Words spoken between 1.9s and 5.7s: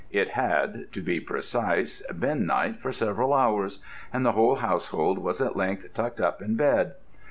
been night for several hours, and the whole household was at